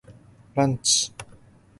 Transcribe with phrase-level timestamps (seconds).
[0.55, 1.11] ランチ